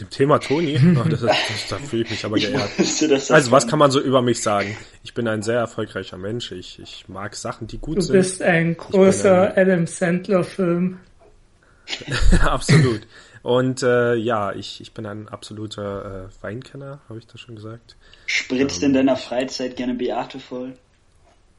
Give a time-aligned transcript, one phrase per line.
[0.00, 0.78] Dem Thema Toni?
[0.96, 2.78] Oh, das, das, da fühle ich mich aber geehrt.
[2.78, 4.76] wusste, Also was kann man so über mich sagen?
[5.04, 6.52] Ich bin ein sehr erfolgreicher Mensch.
[6.52, 8.12] Ich, ich mag Sachen, die gut Du sind.
[8.14, 10.98] bist ein großer Adam Sandler-Film.
[12.42, 13.06] Absolut.
[13.42, 17.96] Und äh, ja, ich, ich bin ein absoluter äh, Weinkenner, habe ich das schon gesagt?
[18.26, 20.74] Spritzt in deiner Freizeit gerne Beate voll?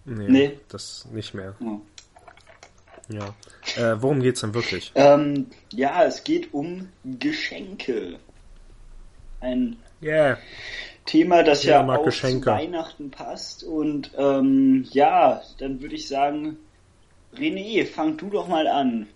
[0.06, 0.59] Nee, Nee.
[0.70, 1.56] das nicht mehr.
[1.62, 1.80] Oh.
[3.09, 3.34] Ja.
[3.76, 4.92] Äh, worum geht's denn wirklich?
[4.96, 8.20] Ähm, ja, es geht um Geschenke.
[9.42, 10.38] Ein Yeah.
[11.06, 12.46] Thema, das Ja, ja, auch Geschenke.
[12.46, 13.64] zu Weihnachten passt.
[13.64, 16.58] Und ähm, ja, dann würde ich sagen,
[17.36, 19.08] René, fang du doch mal an.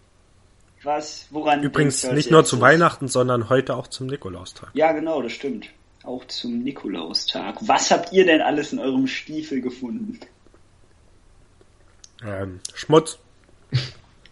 [0.83, 2.61] Was, woran Übrigens nicht nur zu?
[2.61, 4.69] Weihnachten, sondern heute auch zum Nikolaustag.
[4.73, 5.69] Ja, genau, das stimmt.
[6.03, 7.55] Auch zum Nikolaustag.
[7.61, 10.19] Was habt ihr denn alles in eurem Stiefel gefunden?
[12.25, 13.19] Ähm, Schmutz,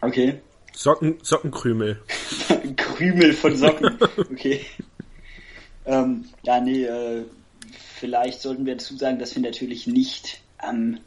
[0.02, 0.39] Okay.
[0.73, 2.02] Socken, Sockenkrümel.
[2.75, 3.98] Krümel von Socken.
[4.17, 4.65] Okay.
[5.86, 7.23] ähm, ja, nee, äh,
[7.98, 10.99] vielleicht sollten wir dazu sagen, dass wir natürlich nicht am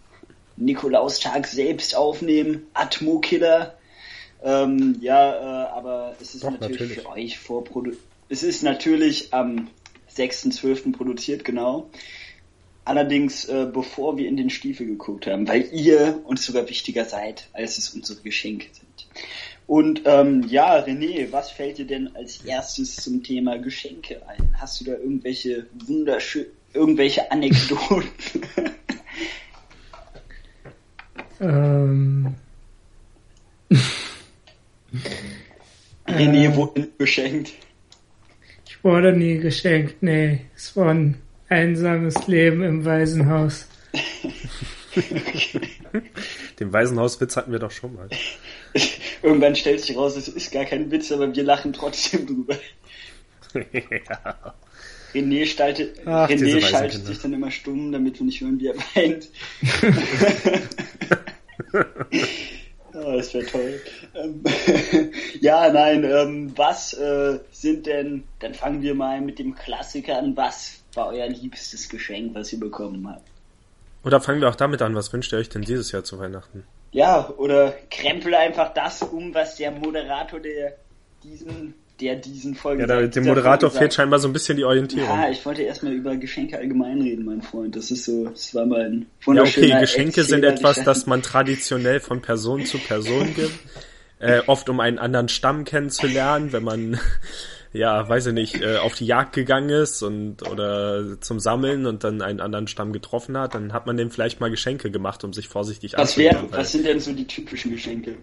[0.56, 2.66] Nikolaustag selbst aufnehmen.
[2.74, 3.76] Atmo-Killer.
[4.42, 7.00] Ähm, ja, äh, aber es ist Doch, natürlich, natürlich.
[7.00, 8.02] für euch vorproduziert.
[8.28, 9.68] Es ist natürlich am
[10.14, 10.92] 6.12.
[10.92, 11.90] produziert, genau.
[12.88, 17.46] Allerdings, äh, bevor wir in den Stiefel geguckt haben, weil ihr uns sogar wichtiger seid,
[17.52, 19.06] als es unsere Geschenke sind.
[19.66, 24.54] Und ähm, ja, René, was fällt dir denn als erstes zum Thema Geschenke ein?
[24.58, 28.08] Hast du da irgendwelche wunderschön, irgendwelche Anekdoten?
[31.40, 32.34] Ähm,
[36.08, 37.52] René wurde geschenkt.
[38.66, 40.40] ich wurde nie geschenkt, nee.
[40.56, 43.66] Es war ein einsames Leben im Waisenhaus.
[46.60, 48.08] Den Waisenhauswitz hatten wir doch schon mal.
[49.22, 52.56] Irgendwann stellt sich raus, es ist gar kein Witz, aber wir lachen trotzdem drüber.
[53.72, 54.54] ja.
[55.14, 58.76] René, stalte, Ach, René schaltet sich dann immer stumm, damit wir nicht hören, wie er
[58.76, 59.30] weint.
[62.92, 63.80] oh, das wäre toll.
[64.14, 64.42] Ähm,
[65.40, 70.36] ja, nein, ähm, was äh, sind denn, dann fangen wir mal mit dem Klassiker an,
[70.36, 73.28] was war euer liebstes Geschenk, was ihr bekommen habt?
[74.04, 76.64] Oder fangen wir auch damit an, was wünscht ihr euch denn dieses Jahr zu Weihnachten?
[76.92, 80.76] Ja, oder krempel einfach das um, was der Moderator der
[81.22, 85.08] diesen, der diesen Folge Ja, da, dem Moderator fehlt scheinbar so ein bisschen die Orientierung.
[85.08, 87.76] Ja, ich wollte erstmal über Geschenke allgemein reden, mein Freund.
[87.76, 92.00] Das ist so, das war mein Ja, wunderschöner okay, Geschenke sind etwas, das man traditionell
[92.00, 93.52] von Person zu Person gibt.
[94.20, 96.98] Äh, oft um einen anderen Stamm kennenzulernen, wenn man,
[97.72, 102.02] ja, weiß ich nicht, äh, auf die Jagd gegangen ist und oder zum Sammeln und
[102.04, 105.32] dann einen anderen Stamm getroffen hat, dann hat man dem vielleicht mal Geschenke gemacht, um
[105.32, 108.16] sich vorsichtig Was weil- was sind denn so die typischen Geschenke?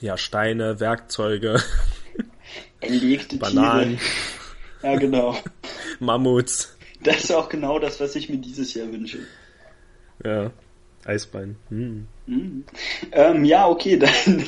[0.00, 1.62] Ja, Steine, Werkzeuge,
[2.80, 4.92] Erlegte Bananen, Tiere.
[4.92, 5.36] Ja, genau.
[6.00, 9.18] Mammuts, Das ist auch genau das, was ich mir dieses Jahr wünsche.
[10.24, 10.50] ja,
[11.04, 11.56] Eisbein.
[11.68, 12.06] Hm.
[12.26, 12.64] Mhm.
[13.12, 14.44] Ähm, ja, okay, dann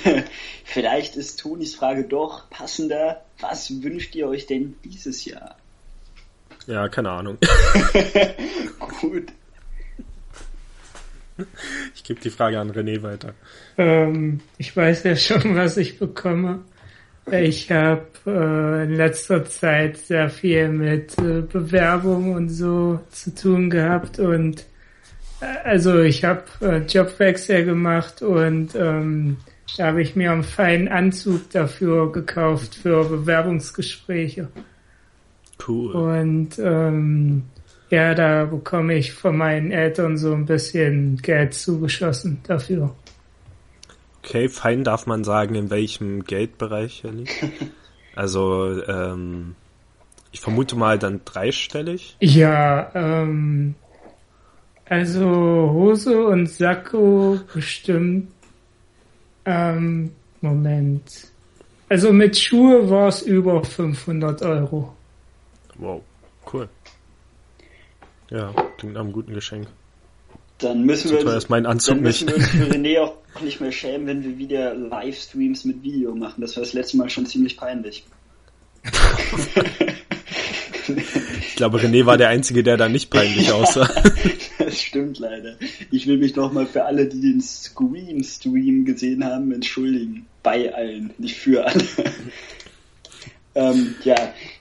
[0.64, 3.24] vielleicht ist Tonis Frage doch passender.
[3.40, 5.56] Was wünscht ihr euch denn dieses Jahr?
[6.66, 7.38] Ja, keine Ahnung.
[9.00, 9.32] Gut.
[11.94, 13.34] Ich gebe die Frage an René weiter.
[13.78, 16.60] Ähm, ich weiß ja schon, was ich bekomme.
[17.30, 23.70] Ich habe äh, in letzter Zeit sehr viel mit äh, Bewerbung und so zu tun
[23.70, 24.64] gehabt und äh,
[25.64, 29.38] also ich habe äh, Jobwechsel gemacht und ähm,
[29.76, 34.48] da habe ich mir einen feinen Anzug dafür gekauft für Bewerbungsgespräche.
[35.66, 35.92] Cool.
[35.92, 37.44] Und ähm,
[37.90, 42.94] ja, da bekomme ich von meinen Eltern so ein bisschen Geld zugeschossen dafür.
[44.18, 47.34] Okay, fein darf man sagen, in welchem Geldbereich er liegt.
[48.14, 49.54] Also, ähm,
[50.32, 52.14] ich vermute mal dann dreistellig.
[52.20, 53.74] Ja, ähm,
[54.92, 58.30] also Hose und Sakko bestimmt,
[59.46, 60.12] ähm,
[60.42, 61.08] Moment.
[61.88, 64.94] Also mit Schuhe war es über 500 Euro.
[65.78, 66.02] Wow,
[66.52, 66.68] cool.
[68.28, 69.66] Ja, klingt nach einem guten Geschenk.
[70.58, 72.36] Dann müssen So wir uns, ist mein Anzug dann müssen nicht.
[72.36, 76.42] wir uns für René auch nicht mehr schämen, wenn wir wieder Livestreams mit Video machen.
[76.42, 78.04] Das war das letzte Mal schon ziemlich peinlich.
[81.62, 83.88] Ich glaube, René war der Einzige, der da nicht peinlich aussah.
[84.58, 85.54] Das stimmt leider.
[85.92, 90.26] Ich will mich nochmal für alle, die den Scream-Stream gesehen haben, entschuldigen.
[90.42, 91.84] Bei allen, nicht für alle.
[93.54, 94.16] ähm, ja,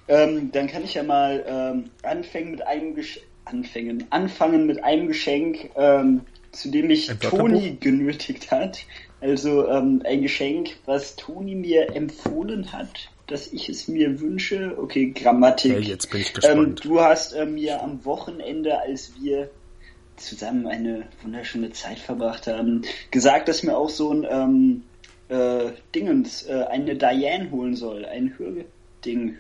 [0.08, 5.08] ähm, dann kann ich ja mal ähm, anfangen mit einem Gesch anfangen, anfangen mit einem
[5.08, 6.22] Geschenk, ähm,
[6.52, 8.78] zu dem mich Toni genötigt hat.
[9.22, 14.76] Also ähm, ein Geschenk, was Toni mir empfohlen hat, dass ich es mir wünsche.
[14.78, 15.78] Okay, Grammatik.
[15.78, 16.82] Okay, jetzt bin ich Ähm, gespannt.
[16.86, 19.50] du hast äh, mir am Wochenende, als wir
[20.18, 24.84] zusammen eine wunderschöne Zeit verbracht haben, gesagt, dass mir auch so ein ähm,
[25.30, 28.06] äh, Dingens, äh, eine Diane holen soll.
[28.06, 28.36] Ein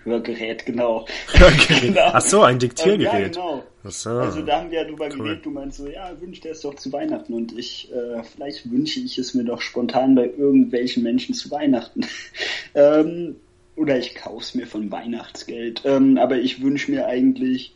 [0.03, 1.05] Hörgerät, genau.
[1.81, 2.01] Genau.
[2.13, 3.33] Ach so, ein Ähm, ja, Diktiergerät.
[3.35, 3.63] genau.
[3.83, 4.09] So.
[4.11, 5.17] Also da haben wir ja drüber Cool.
[5.17, 8.71] geredet, du meinst so, ja, wünscht er es doch zu Weihnachten und ich, äh, vielleicht
[8.71, 12.01] wünsche ich es mir doch spontan bei irgendwelchen Menschen zu Weihnachten.
[12.75, 13.35] ähm,
[13.75, 15.83] oder ich kauf's mir von Weihnachtsgeld.
[15.85, 17.75] Ähm, aber ich wünsche mir eigentlich,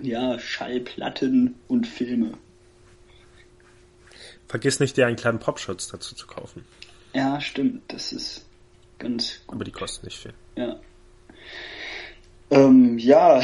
[0.00, 2.32] ja, Schallplatten und Filme.
[4.48, 6.64] Vergiss nicht, dir einen kleinen Popschutz dazu zu kaufen.
[7.14, 8.46] Ja, stimmt, das ist
[8.98, 9.56] ganz gut.
[9.56, 10.34] Aber die kosten nicht viel.
[10.56, 10.80] Ja.
[12.52, 13.40] Ähm, ja,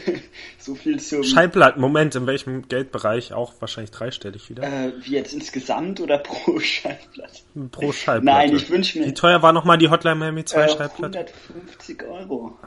[0.58, 1.24] so viel zum...
[1.24, 3.32] Schallplatten, Moment, in welchem Geldbereich?
[3.32, 4.62] Auch wahrscheinlich dreistellig wieder.
[4.62, 7.40] äh, wie jetzt insgesamt oder pro Schallplatte?
[7.70, 8.50] Pro Schallplatte.
[8.50, 11.18] Nein, ich wünsche mir Wie teuer war nochmal die Hotline Miami 2 äh, Schallplatte?
[11.18, 12.58] 150 Euro.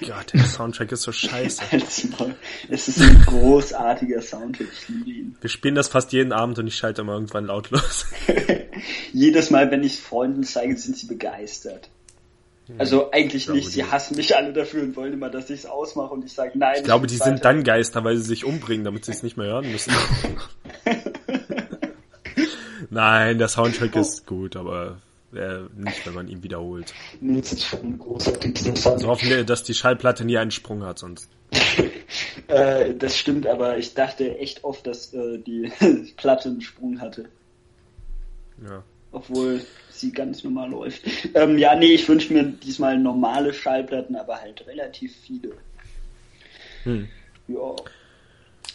[0.00, 1.64] Gott, der Soundtrack ist so scheiße.
[2.70, 5.36] Es ist ein großartiger Soundtrack, ich liebe ihn.
[5.40, 8.06] Wir spielen das fast jeden Abend und ich schalte immer irgendwann lautlos.
[9.12, 11.90] Jedes Mal, wenn ich es Freunden zeige, sind sie begeistert.
[12.78, 15.60] Also eigentlich glaube, nicht, sie die- hassen mich alle dafür und wollen immer, dass ich
[15.60, 16.76] es ausmache und ich sage nein.
[16.78, 17.42] Ich glaube, die sind weiter.
[17.42, 19.92] dann Geister, weil sie sich umbringen, damit sie es nicht mehr hören müssen.
[22.90, 24.98] Nein, der Soundtrack ist gut, aber
[25.32, 26.92] äh, nicht, wenn man ihn wiederholt.
[27.20, 30.82] Nee, das ist schon ein großartiger Also hoffen wir, dass die Schallplatte nie einen Sprung
[30.84, 31.28] hat, sonst.
[32.48, 35.70] Äh, das stimmt, aber ich dachte echt oft, dass äh, die
[36.16, 37.26] Platte einen Sprung hatte.
[38.68, 38.82] Ja.
[39.12, 39.60] Obwohl
[39.90, 41.02] sie ganz normal läuft.
[41.34, 45.52] Ähm, ja, nee, ich wünsche mir diesmal normale Schallplatten, aber halt relativ viele.
[46.84, 47.08] Hm.
[47.48, 47.76] Ja.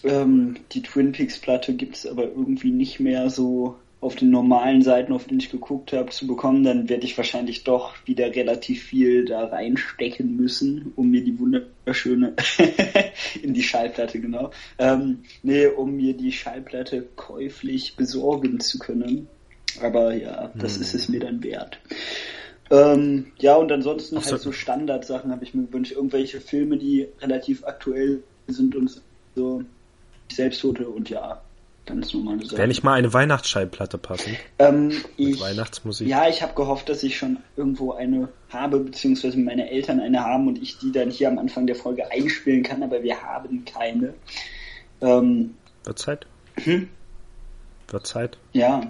[0.04, 5.14] Ähm, die Twin Peaks Platte gibt's aber irgendwie nicht mehr so auf den normalen Seiten,
[5.14, 6.64] auf denen ich geguckt habe, zu bekommen.
[6.64, 12.36] Dann werde ich wahrscheinlich doch wieder relativ viel da reinstecken müssen, um mir die wunderschöne
[13.42, 14.52] in die Schallplatte, genau.
[14.78, 19.28] Ähm, nee, um mir die Schallplatte käuflich besorgen zu können.
[19.82, 20.82] Aber ja, das Hm.
[20.82, 21.80] ist es mir dann wert.
[22.72, 24.32] Ähm, ja, und ansonsten so.
[24.32, 25.92] halt so Standardsachen habe ich mir gewünscht.
[25.92, 29.02] Irgendwelche Filme, die relativ aktuell sind und
[29.36, 29.64] so.
[30.32, 31.42] Selbsttote und ja,
[31.86, 32.58] ganz normale Sachen.
[32.58, 34.38] Wäre nicht mal eine Weihnachtsschallplatte passend?
[34.60, 36.08] ähm, ich, Weihnachtsmusik?
[36.08, 40.48] ja, ich habe gehofft, dass ich schon irgendwo eine habe, beziehungsweise meine Eltern eine haben
[40.48, 44.16] und ich die dann hier am Anfang der Folge einspielen kann, aber wir haben keine.
[45.02, 46.26] Ähm, Wird Zeit?
[46.64, 46.90] Hm?
[47.90, 48.38] Wird Zeit?
[48.54, 48.82] ja.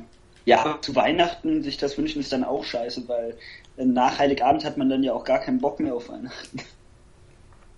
[0.45, 3.35] Ja, zu Weihnachten sich das wünschen ist dann auch scheiße, weil
[3.77, 6.59] äh, nach Heiligabend hat man dann ja auch gar keinen Bock mehr auf Weihnachten.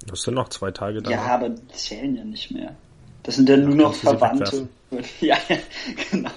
[0.06, 1.12] Das sind noch zwei Tage da.
[1.12, 2.74] Ja, aber die zählen ja nicht mehr.
[3.24, 4.70] Das sind dann nur noch Verwandte.
[5.20, 5.58] Ja, ja,
[6.12, 6.30] genau.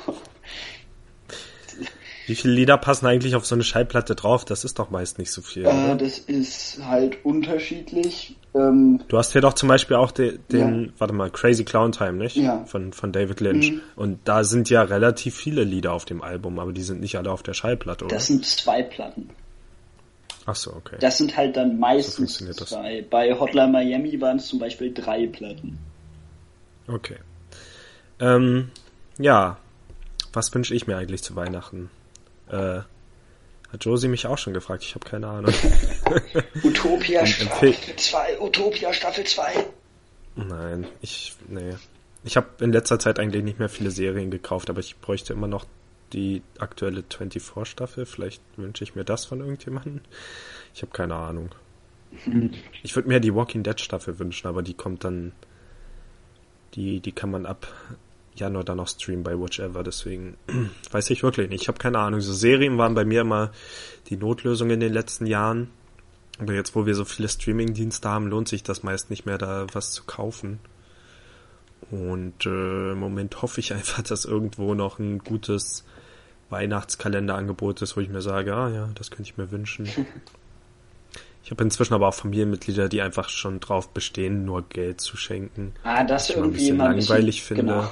[2.31, 4.45] Wie viele Lieder passen eigentlich auf so eine Schallplatte drauf?
[4.45, 5.67] Das ist doch meist nicht so viel.
[5.67, 8.37] Äh, das ist halt unterschiedlich.
[8.55, 12.13] Ähm, Du hast ja doch zum Beispiel auch den, den warte mal, Crazy Clown Time,
[12.13, 12.37] nicht?
[12.37, 12.65] Ja.
[12.67, 13.73] Von, von David Lynch.
[13.73, 13.81] Mhm.
[13.97, 17.33] Und da sind ja relativ viele Lieder auf dem Album, aber die sind nicht alle
[17.33, 18.15] auf der Schallplatte, oder?
[18.15, 19.31] das sind zwei Platten.
[20.47, 20.99] Ach so, okay.
[21.01, 22.69] Das sind halt dann meistens das.
[22.69, 23.05] zwei.
[23.11, 25.81] Bei Hotline Miami waren es zum Beispiel drei Platten.
[26.87, 27.17] Okay.
[28.21, 28.71] Ähm,
[29.19, 29.59] ja.
[30.33, 31.91] Was wünsche ich mir eigentlich zu Weihnachten?
[32.51, 32.81] Äh,
[33.73, 35.55] hat Josie mich auch schon gefragt, ich habe keine Ahnung.
[36.65, 39.67] Utopia Staffel empfehl- 2, Utopia Staffel 2.
[40.37, 41.75] Nein, ich, nee.
[42.25, 45.47] Ich habe in letzter Zeit eigentlich nicht mehr viele Serien gekauft, aber ich bräuchte immer
[45.47, 45.65] noch
[46.13, 48.05] die aktuelle 24-Staffel.
[48.07, 50.01] Vielleicht wünsche ich mir das von irgendjemandem.
[50.75, 51.51] Ich habe keine Ahnung.
[52.83, 55.33] Ich würde mir die Walking Dead Staffel wünschen, aber die kommt dann
[56.75, 57.69] Die, die kann man ab
[58.35, 60.37] Januar dann noch streamen bei Whichever, deswegen
[60.91, 61.63] weiß ich wirklich nicht.
[61.63, 62.21] Ich habe keine Ahnung.
[62.21, 63.51] So Serien waren bei mir immer
[64.09, 65.71] die Notlösung in den letzten Jahren.
[66.39, 69.67] Aber jetzt, wo wir so viele Streaming-Dienste haben, lohnt sich das meist nicht mehr, da
[69.73, 70.59] was zu kaufen.
[71.91, 75.85] Und äh, im Moment hoffe ich einfach, dass irgendwo noch ein gutes
[76.49, 79.89] Weihnachtskalenderangebot ist, wo ich mir sage, ah ja, das könnte ich mir wünschen.
[81.43, 85.73] Ich habe inzwischen aber auch Familienmitglieder, die einfach schon drauf bestehen, nur Geld zu schenken.
[85.83, 87.73] Ah, das was ich immer ein irgendwie bisschen langweilig bisschen, finde.
[87.73, 87.91] Genau.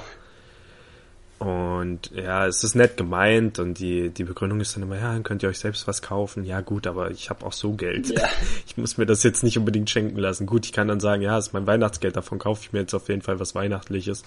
[1.39, 5.23] Und ja, es ist nett gemeint und die, die Begründung ist dann immer, ja, dann
[5.23, 6.43] könnt ihr euch selbst was kaufen.
[6.43, 8.09] Ja gut, aber ich habe auch so Geld.
[8.09, 8.27] Ja.
[8.67, 10.45] Ich muss mir das jetzt nicht unbedingt schenken lassen.
[10.45, 12.93] Gut, ich kann dann sagen, ja, das ist mein Weihnachtsgeld, davon kaufe ich mir jetzt
[12.93, 14.23] auf jeden Fall was Weihnachtliches.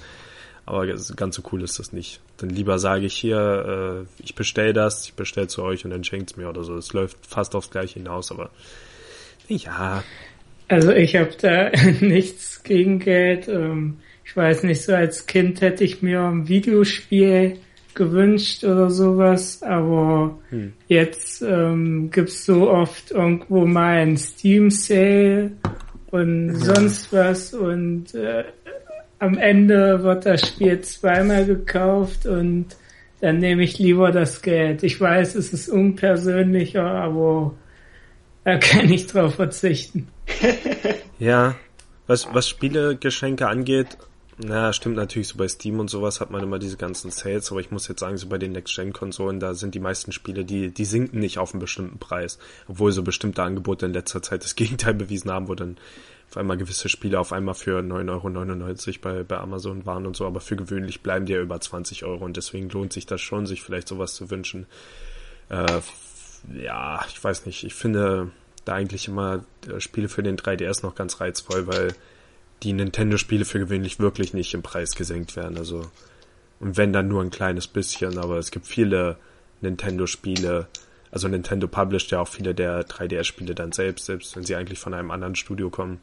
[0.65, 2.21] Aber ganz so cool ist das nicht.
[2.39, 6.05] Dann lieber sage ich hier, äh, ich bestell das, ich bestell zu euch und dann
[6.05, 6.77] schenkt's mir oder so.
[6.77, 8.51] Es läuft fast aufs gleiche hinaus, aber
[9.49, 10.03] ja,
[10.69, 13.49] Also ich habe da nichts gegen Geld.
[13.49, 13.99] Ähm,
[14.33, 17.59] ich weiß nicht, so als Kind hätte ich mir ein Videospiel
[17.93, 20.73] gewünscht oder sowas, aber Hm.
[20.89, 25.51] jetzt ähm, gibt's so oft irgendwo mal ein Steam Sale
[26.11, 28.45] und sonst was und äh,
[29.19, 32.69] am Ende wird das Spiel zweimal gekauft und
[33.21, 34.83] dann nehme ich lieber das Geld.
[34.83, 37.53] Ich weiß, es ist unpersönlicher, aber
[38.45, 40.09] da kann ich drauf verzichten.
[41.19, 41.55] Ja,
[42.09, 43.97] was, was Spielegeschenke angeht,
[44.39, 47.61] na, stimmt natürlich, so bei Steam und sowas hat man immer diese ganzen Sales, aber
[47.61, 50.85] ich muss jetzt sagen, so bei den Next-Gen-Konsolen, da sind die meisten Spiele, die, die
[50.85, 54.95] sinken nicht auf einen bestimmten Preis, obwohl so bestimmte Angebote in letzter Zeit das Gegenteil
[54.95, 55.77] bewiesen haben, wo dann
[56.31, 60.27] auf einmal gewisse Spiele auf einmal für 9,99 Euro bei, bei Amazon waren und so,
[60.27, 63.47] aber für gewöhnlich bleiben die ja über 20 Euro und deswegen lohnt sich das schon,
[63.47, 64.67] sich vielleicht sowas zu wünschen.
[65.51, 65.81] Äh,
[66.55, 68.31] ja, ich weiß nicht, ich finde
[68.65, 71.95] da eigentlich immer äh, Spiele für den 3DS noch ganz reizvoll, weil
[72.63, 75.59] die Nintendo-Spiele für gewöhnlich wirklich nicht im Preis gesenkt werden.
[75.59, 75.91] Also,
[76.61, 79.17] und wenn dann nur ein kleines bisschen, aber es gibt viele
[79.61, 80.69] Nintendo-Spiele,
[81.11, 84.95] also Nintendo published ja auch viele der 3DS-Spiele dann selbst, selbst wenn sie eigentlich von
[84.95, 86.01] einem anderen Studio kommen.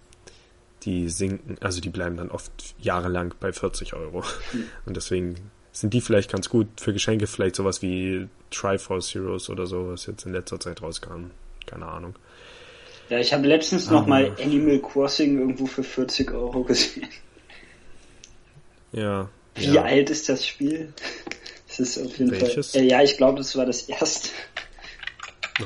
[0.84, 4.24] Die sinken, also die bleiben dann oft jahrelang bei 40 Euro.
[4.86, 5.36] Und deswegen
[5.72, 10.06] sind die vielleicht ganz gut für Geschenke, vielleicht sowas wie Triforce Heroes oder so, was
[10.06, 11.32] jetzt in letzter Zeit rauskam.
[11.66, 12.16] Keine Ahnung.
[13.10, 17.08] Ja, ich habe letztens noch mal Animal Crossing irgendwo für 40 Euro gesehen.
[18.92, 19.30] Ja.
[19.56, 19.84] Wie ja.
[19.84, 20.94] alt ist das Spiel?
[21.68, 22.72] Es ist auf jeden Welches?
[22.72, 22.82] Fall.
[22.82, 24.30] Äh, ja, ich glaube, das war das erste.
[25.62, 25.66] Oh.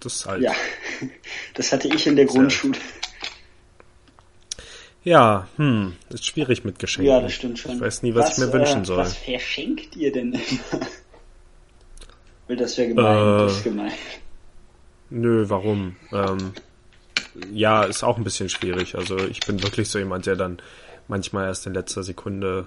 [0.00, 0.42] Das ist halt.
[0.42, 0.54] Ja,
[1.54, 2.78] das hatte ich in der Grundschule.
[5.04, 7.10] Ja, hm, ist schwierig mit Geschenken.
[7.10, 7.76] Ja, das stimmt schon.
[7.76, 8.98] Ich weiß nie, was, ich mir wünschen äh, soll.
[8.98, 10.86] Was verschenkt ihr denn immer?
[12.46, 13.16] Weil das wäre gemein.
[13.16, 13.38] Äh.
[13.44, 13.92] das ist gemein.
[15.10, 15.96] Nö, warum?
[16.12, 16.52] Ähm,
[17.52, 18.94] ja, ist auch ein bisschen schwierig.
[18.96, 20.60] Also ich bin wirklich so jemand, der dann
[21.08, 22.66] manchmal erst in letzter Sekunde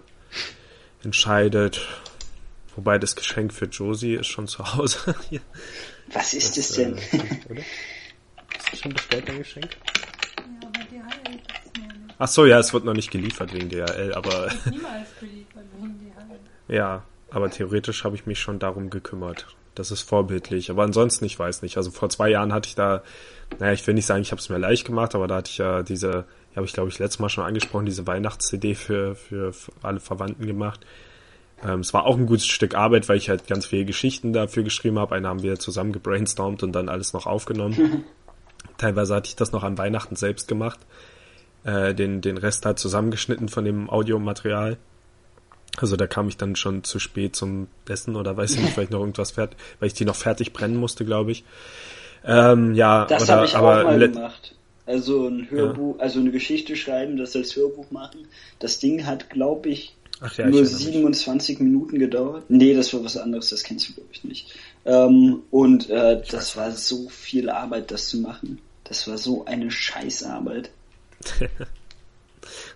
[1.03, 1.81] entscheidet.
[2.75, 5.13] Wobei das Geschenk für Josie ist schon zu Hause.
[5.29, 5.41] Hier.
[6.13, 6.98] Was ist Das, das denn?
[6.98, 7.62] äh, oder?
[7.62, 9.69] Ist das schon bestellt, dein Geschenk?
[10.38, 12.15] Ja, aber DHL gibt's mir nicht.
[12.17, 16.39] Ach so, ja, es wird noch nicht geliefert wegen DHL, aber Niemals geliefert wegen DHL.
[16.75, 19.48] ja, aber theoretisch habe ich mich schon darum gekümmert.
[19.74, 20.70] Das ist vorbildlich.
[20.70, 21.78] Aber ansonsten, ich weiß nicht.
[21.78, 23.04] Also vor zwei Jahren hatte ich da,
[23.58, 25.58] naja, ich will nicht sagen, ich habe es mir leicht gemacht, aber da hatte ich
[25.58, 29.54] ja diese, die habe ich glaube ich letztes Mal schon angesprochen, diese Weihnachts-CD für, für
[29.82, 30.86] alle Verwandten gemacht.
[31.64, 34.64] Ähm, es war auch ein gutes Stück Arbeit, weil ich halt ganz viele Geschichten dafür
[34.64, 35.16] geschrieben habe.
[35.16, 38.04] Eine haben wir zusammen gebrainstormt und dann alles noch aufgenommen.
[38.78, 40.80] Teilweise hatte ich das noch an Weihnachten selbst gemacht.
[41.64, 44.78] Äh, den, den Rest halt zusammengeschnitten von dem Audiomaterial.
[45.78, 48.92] Also da kam ich dann schon zu spät zum Essen oder weiß ich nicht, vielleicht
[48.92, 51.44] noch irgendwas fertig, weil ich die noch fertig brennen musste, glaube ich.
[52.25, 54.56] Ähm, ja, Das habe ich auch aber mal let- gemacht.
[54.86, 58.28] Also ein Hörbuch, also eine Geschichte schreiben, das als Hörbuch machen.
[58.60, 60.70] Das Ding hat, glaube ich, ja, ich nur mich.
[60.70, 62.44] 27 Minuten gedauert.
[62.50, 64.48] Nee, das war was anderes, das kennst du, glaube ich, nicht.
[64.86, 68.60] Ähm, und äh, das war so viel Arbeit, das zu machen.
[68.84, 70.70] Das war so eine Scheißarbeit.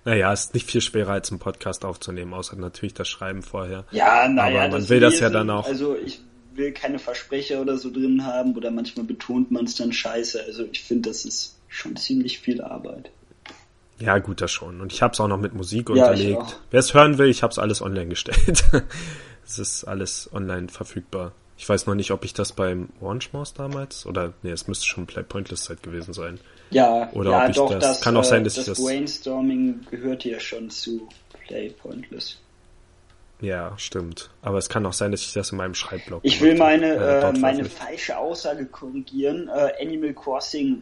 [0.03, 3.85] Naja, ist nicht viel schwerer als einen Podcast aufzunehmen, außer natürlich das Schreiben vorher.
[3.91, 5.67] Ja, naja, Aber man will das ja dann auch.
[5.67, 6.21] Also ich
[6.53, 10.43] will keine Versprecher oder so drin haben oder manchmal betont man es dann scheiße.
[10.45, 13.11] Also ich finde, das ist schon ziemlich viel Arbeit.
[13.99, 14.81] Ja, gut, das schon.
[14.81, 16.59] Und ich habe es auch noch mit Musik Ja, unterlegt.
[16.69, 18.63] Wer es hören will, ich habe es alles online gestellt.
[19.45, 21.31] es ist alles online verfügbar.
[21.57, 24.85] Ich weiß noch nicht, ob ich das beim Orange Mouse damals oder nee, es müsste
[24.85, 26.39] schon Play Pointless Zeit gewesen sein.
[26.71, 28.73] Ja, Oder ja ob ich doch, das- das, kann auch äh, sein, dass das ich
[28.73, 31.07] das- Brainstorming gehört ja schon zu
[31.47, 32.39] Play Pointless.
[33.41, 34.29] Ja, stimmt.
[34.41, 36.21] Aber es kann auch sein, dass ich das in meinem Schreibblock.
[36.23, 39.49] Ich will meine, äh, dort meine falsche Aussage korrigieren.
[39.49, 40.81] Äh, Animal Crossing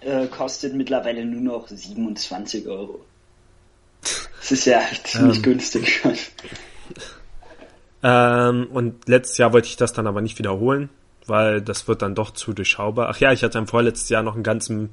[0.00, 3.04] äh, kostet mittlerweile nur noch 27 Euro.
[4.40, 5.42] Das ist ja ziemlich Ähm.
[5.42, 6.14] günstig schon.
[8.02, 10.88] Ähm, und letztes Jahr wollte ich das dann aber nicht wiederholen,
[11.26, 13.08] weil das wird dann doch zu durchschaubar.
[13.10, 14.90] Ach ja, ich hatte im vorletztes Jahr noch einen ganzen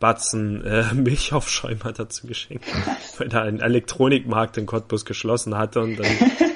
[0.00, 2.64] Batzen äh, Milchaufschäumer dazu geschenkt,
[3.18, 6.06] weil da ein Elektronikmarkt in Cottbus geschlossen hatte und dann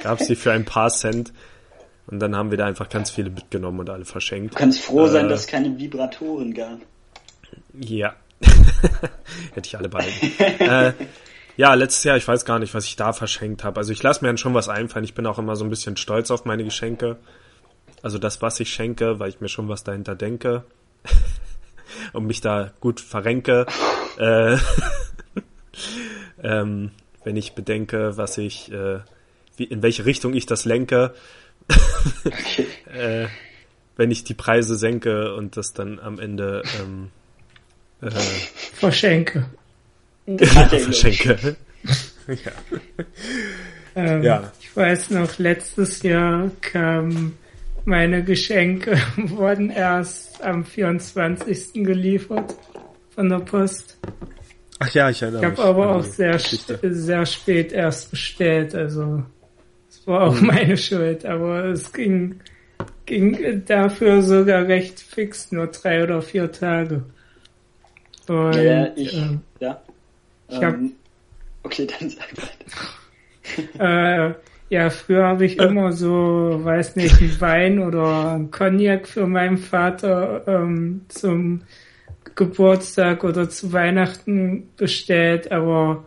[0.02, 1.32] gab es die für ein paar Cent.
[2.08, 4.54] Und dann haben wir da einfach ganz viele mitgenommen und alle verschenkt.
[4.54, 6.78] Du kannst froh sein, Äh, dass es keine Vibratoren gab.
[7.78, 8.14] Ja.
[9.54, 10.12] Hätte ich alle beiden.
[10.58, 10.92] äh,
[11.56, 13.78] ja, letztes Jahr, ich weiß gar nicht, was ich da verschenkt habe.
[13.78, 15.04] Also ich lasse mir dann schon was einfallen.
[15.04, 17.18] Ich bin auch immer so ein bisschen stolz auf meine Geschenke.
[18.02, 20.64] Also das, was ich schenke, weil ich mir schon was dahinter denke.
[22.12, 23.66] und mich da gut verrenke.
[24.18, 24.56] Äh,
[26.42, 26.90] ähm,
[27.24, 29.00] wenn ich bedenke, was ich, äh,
[29.56, 31.14] wie, in welche Richtung ich das lenke.
[32.92, 33.26] äh,
[33.96, 37.10] wenn ich die Preise senke und das dann am Ende ähm,
[38.00, 39.46] äh, Verschenke.
[40.26, 41.56] Er, verschenke.
[43.94, 44.52] Ähm, Ja.
[44.60, 47.36] Ich weiß noch, letztes Jahr kamen
[47.84, 51.72] meine Geschenke, wurden erst am 24.
[51.84, 52.54] geliefert
[53.14, 53.98] von der Post.
[54.78, 55.58] Ach ja, ich erinnere Ich mich.
[55.58, 56.78] habe aber auch die sehr, Geschichte.
[56.82, 59.22] sehr spät erst bestellt, also
[59.88, 60.46] es war auch Mhm.
[60.46, 62.40] meine Schuld, aber es ging,
[63.06, 67.04] ging dafür sogar recht fix, nur drei oder vier Tage.
[68.28, 69.80] Und, Ja, ich, ähm, ja.
[70.48, 70.92] ich hab- Ähm,
[71.64, 72.28] okay, dann sag
[73.78, 74.30] weiter.
[74.30, 74.34] Äh,
[74.72, 79.58] ja, früher habe ich immer so, weiß nicht, einen Wein oder einen Cognac für meinen
[79.58, 81.60] Vater ähm, zum
[82.34, 86.04] Geburtstag oder zu Weihnachten bestellt, aber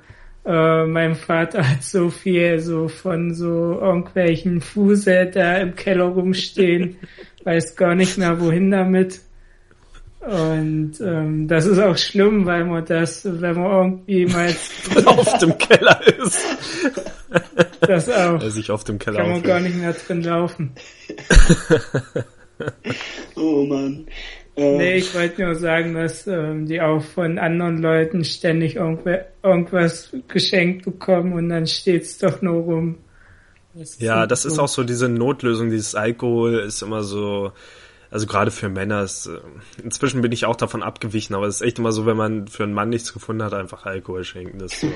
[0.48, 6.98] äh, mein Vater hat so viel so von so irgendwelchen Fusel da im Keller rumstehen,
[7.44, 9.20] weiß gar nicht mehr wohin damit.
[10.22, 14.50] Und ähm, das ist auch schlimm, weil man das, wenn man irgendwie mal
[15.06, 16.44] auf dem Keller ist.
[17.82, 19.76] das auch Er sich auf dem Keller kann man gar aufhält.
[19.76, 20.72] nicht mehr drin laufen.
[23.36, 24.08] Oh Mann.
[24.56, 29.26] Ähm, Nee, ich wollte nur sagen, dass ähm, die auch von anderen Leuten ständig irgendwer,
[29.44, 32.98] irgendwas geschenkt bekommen und dann steht's doch nur rum.
[34.00, 37.52] Ja, das ist auch so diese Notlösung, dieses Alkohol ist immer so,
[38.10, 39.40] also gerade für Männer ist, äh,
[39.84, 42.64] inzwischen bin ich auch davon abgewichen, aber es ist echt immer so, wenn man für
[42.64, 44.88] einen Mann nichts gefunden hat, einfach Alkohol schenken, das ist so,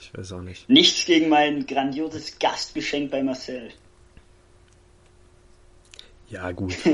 [0.00, 0.68] ich weiß auch nicht.
[0.68, 3.70] Nichts gegen mein grandioses Gastgeschenk bei Marcel.
[6.28, 6.74] Ja, gut.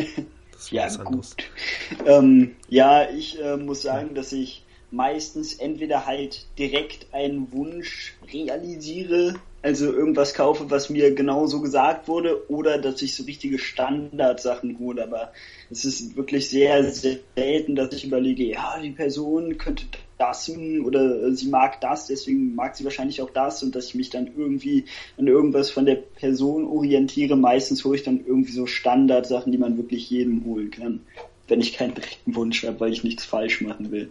[0.52, 1.36] Das Ja, was anderes.
[1.36, 2.06] gut.
[2.06, 9.34] Ähm, ja, ich äh, muss sagen, dass ich meistens entweder halt direkt einen Wunsch realisiere,
[9.62, 14.78] also irgendwas kaufe, was mir genau so gesagt wurde, oder dass ich so richtige Standardsachen
[14.78, 15.02] hole.
[15.02, 15.32] Aber
[15.70, 19.86] es ist wirklich sehr selten, dass ich überlege, ja, die Person könnte
[20.18, 23.94] das oder äh, sie mag das, deswegen mag sie wahrscheinlich auch das und dass ich
[23.94, 24.84] mich dann irgendwie
[25.18, 27.36] an irgendwas von der Person orientiere.
[27.36, 31.00] Meistens hole ich dann irgendwie so Standardsachen, die man wirklich jedem holen kann,
[31.48, 34.10] wenn ich keinen direkten Wunsch habe, weil ich nichts falsch machen will.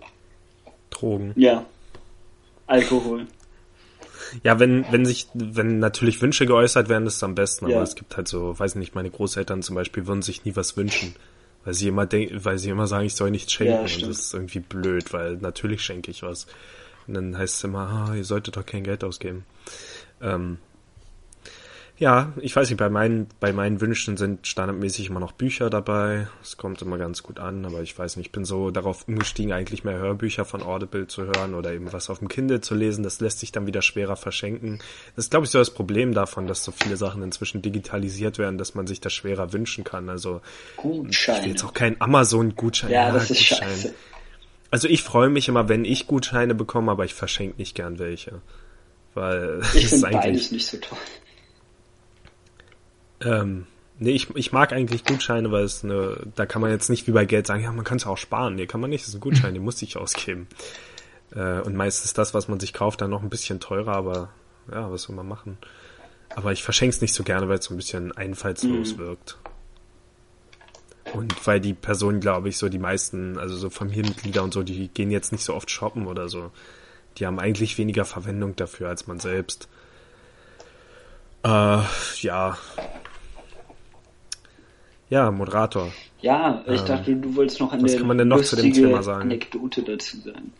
[0.89, 1.33] Drogen.
[1.35, 1.65] Ja,
[2.67, 3.27] Alkohol.
[4.43, 7.83] Ja, wenn, wenn sich, wenn natürlich Wünsche geäußert werden, ist es am besten, aber Ja.
[7.83, 11.15] es gibt halt so, weiß nicht, meine Großeltern zum Beispiel würden sich nie was wünschen.
[11.63, 13.73] Weil sie immer denken, weil sie immer sagen, ich soll nichts schenken.
[13.73, 16.47] Ja, und das ist irgendwie blöd, weil natürlich schenke ich was.
[17.07, 19.45] Und dann heißt es immer, ah, ihr solltet doch kein Geld ausgeben.
[20.21, 20.57] Ähm,
[21.97, 26.27] ja, ich weiß nicht, bei meinen, bei meinen Wünschen sind standardmäßig immer noch Bücher dabei.
[26.41, 29.53] Es kommt immer ganz gut an, aber ich weiß nicht, ich bin so darauf umgestiegen,
[29.53, 33.03] eigentlich mehr Hörbücher von Audible zu hören oder eben was auf dem Kindle zu lesen.
[33.03, 34.79] Das lässt sich dann wieder schwerer verschenken.
[35.15, 38.57] Das ist, glaube ich, so das Problem davon, dass so viele Sachen inzwischen digitalisiert werden,
[38.57, 40.09] dass man sich das schwerer wünschen kann.
[40.09, 40.41] Also
[40.77, 41.47] ich will Gutschein.
[41.49, 42.89] jetzt auch keinen Amazon-Gutschein.
[42.89, 43.69] Ja, das ist Gutschein.
[43.69, 43.93] scheiße.
[44.71, 48.41] Also ich freue mich immer, wenn ich Gutscheine bekomme, aber ich verschenke nicht gern welche.
[49.13, 50.97] Weil Ich finde beides nicht so toll.
[53.23, 53.67] Ähm,
[53.99, 57.11] nee, ich, ich mag eigentlich Gutscheine, weil es eine, da kann man jetzt nicht wie
[57.11, 58.55] bei Geld sagen, ja, man kann es auch sparen.
[58.55, 60.47] Nee, kann man nicht, das ist ein Gutschein, den muss ich ausgeben.
[61.35, 64.29] Äh, und meist ist das, was man sich kauft, dann noch ein bisschen teurer, aber
[64.71, 65.57] ja, was soll man machen?
[66.35, 69.37] Aber ich verschenke es nicht so gerne, weil es so ein bisschen einfallslos wirkt.
[71.13, 74.87] Und weil die Personen, glaube ich, so die meisten, also so Familienmitglieder und so, die
[74.87, 76.51] gehen jetzt nicht so oft shoppen oder so.
[77.17, 79.67] Die haben eigentlich weniger Verwendung dafür als man selbst.
[81.43, 81.79] Äh,
[82.21, 82.57] ja.
[85.11, 85.91] Ja, Moderator.
[86.21, 88.71] Ja, ich Ähm, dachte, du wolltest noch eine was kann man denn noch zu dem
[88.71, 89.23] Thema sagen?
[89.23, 90.53] Anekdote dazu sagen.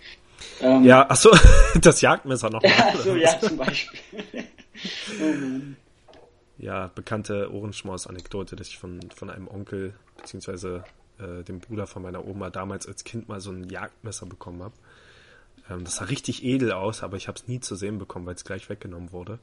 [0.59, 1.31] Ähm, Ja, ach so,
[1.81, 2.61] das Jagdmesser noch.
[2.61, 3.99] Ja, so, ja, zum Beispiel.
[5.21, 5.35] oh
[6.57, 10.83] ja, bekannte Ohrenschmaus-Anekdote, dass ich von, von einem Onkel, beziehungsweise
[11.17, 14.75] äh, dem Bruder von meiner Oma damals als Kind mal so ein Jagdmesser bekommen habe.
[15.69, 18.35] Ähm, das sah richtig edel aus, aber ich habe es nie zu sehen bekommen, weil
[18.35, 19.39] es gleich weggenommen wurde.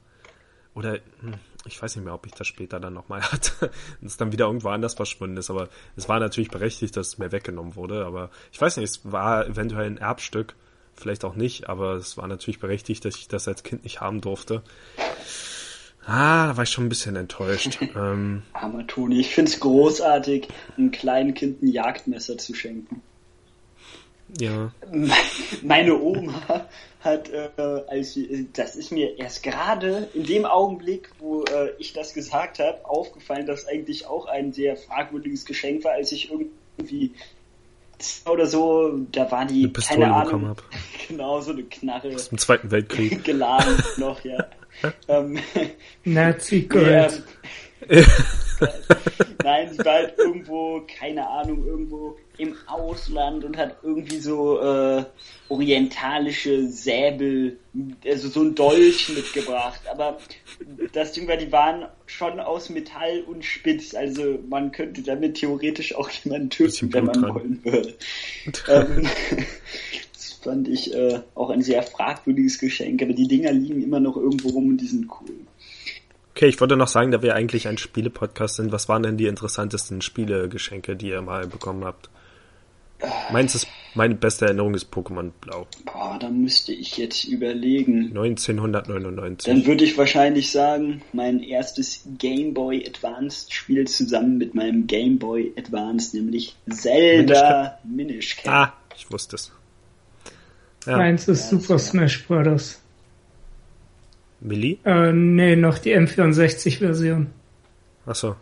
[0.79, 1.35] Oder hm,
[1.67, 4.47] ich weiß nicht mehr, ob ich das später dann nochmal hatte und es dann wieder
[4.47, 5.51] irgendwo anders verschwunden ist.
[5.51, 8.07] Aber es war natürlich berechtigt, dass es mir weggenommen wurde.
[8.07, 10.55] Aber ich weiß nicht, es war eventuell ein Erbstück,
[10.95, 14.21] vielleicht auch nicht, aber es war natürlich berechtigt, dass ich das als Kind nicht haben
[14.21, 14.63] durfte.
[16.07, 17.81] Ah, da war ich schon ein bisschen enttäuscht.
[17.97, 23.03] ähm, Armer Toni, ich find's großartig, einem kleinen Kind ein Jagdmesser zu schenken.
[24.39, 24.73] Ja,
[25.63, 26.67] Meine Oma
[27.01, 27.49] hat, äh,
[27.89, 32.59] als sie, das ist mir erst gerade in dem Augenblick, wo äh, ich das gesagt
[32.59, 37.13] habe, aufgefallen, dass eigentlich auch ein sehr fragwürdiges Geschenk war, als ich irgendwie
[38.27, 40.63] oder so, da war die, Eine Pistole keine bekommen Ahnung, hab.
[41.09, 43.25] genau, so eine Knarre im Zweiten Weltkrieg.
[43.25, 44.47] geladen noch, ja.
[45.09, 45.39] ähm,
[46.05, 47.23] Nazi-Gold.
[47.89, 48.05] Ja.
[49.43, 55.05] Nein, sie war halt irgendwo, keine Ahnung, irgendwo im Ausland und hat irgendwie so äh,
[55.49, 57.59] orientalische Säbel,
[58.05, 59.81] also so ein Dolch mitgebracht.
[59.91, 60.19] Aber
[60.93, 65.95] das Ding war, die waren schon aus Metall und spitz, also man könnte damit theoretisch
[65.95, 67.35] auch jemanden töten, wenn man dran.
[67.35, 67.95] wollen würde.
[68.69, 69.09] ähm,
[70.13, 74.17] das fand ich äh, auch ein sehr fragwürdiges Geschenk, aber die Dinger liegen immer noch
[74.17, 75.35] irgendwo rum und die sind cool.
[76.39, 79.27] Okay, ich wollte noch sagen, da wir eigentlich ein Spiele-Podcast sind, was waren denn die
[79.27, 82.11] interessantesten Spielegeschenke, die ihr mal bekommen habt?
[83.33, 85.67] Meins ist, meine beste Erinnerung ist Pokémon Blau.
[85.85, 88.17] Boah, da müsste ich jetzt überlegen.
[88.17, 89.53] 1999.
[89.53, 95.19] Dann würde ich wahrscheinlich sagen, mein erstes Game Boy Advanced Spiel zusammen mit meinem Game
[95.19, 98.55] Boy Advanced, nämlich Zelda Minish Cap.
[98.55, 99.51] ah, ich wusste es.
[100.87, 101.81] Ja, Meins ist Ja, Super.
[101.81, 102.79] Smash Bros.
[104.41, 104.79] Millie?
[104.85, 107.27] Äh, nee, noch die M64-Version.
[108.07, 108.37] Achso.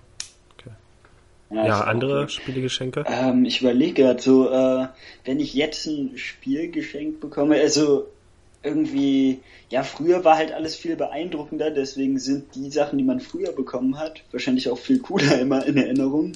[0.59, 2.32] ist Ja, auch andere gut.
[2.32, 3.04] Spielegeschenke?
[3.09, 4.88] Ähm, ich überlege gerade so, äh,
[5.24, 8.06] wenn ich jetzt ein Spiel geschenkt bekomme, also
[8.62, 9.38] irgendwie,
[9.70, 13.98] ja, früher war halt alles viel beeindruckender, deswegen sind die Sachen, die man früher bekommen
[13.98, 16.32] hat, wahrscheinlich auch viel cooler immer in Erinnerung.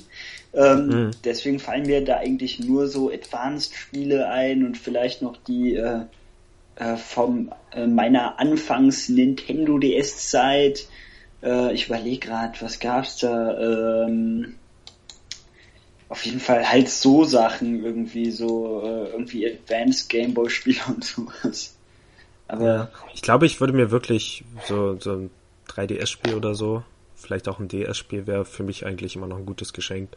[0.52, 1.10] Ähm, Mhm.
[1.24, 6.00] Deswegen fallen mir da eigentlich nur so Advanced-Spiele ein und vielleicht noch die äh,
[6.80, 10.86] äh, vom äh, meiner Anfangs Nintendo DS-Zeit.
[11.42, 14.06] Äh, ich überlege gerade, was gab's da?
[14.06, 14.56] Ähm,
[16.08, 21.76] auf jeden Fall halt so Sachen irgendwie so äh, irgendwie Advanced Gameboy Spiele und sowas.
[22.48, 25.30] Aber Ich glaube, ich würde mir wirklich so, so ein
[25.68, 26.82] 3DS-Spiel oder so,
[27.14, 30.10] vielleicht auch ein DS-Spiel wäre für mich eigentlich immer noch ein gutes Geschenk.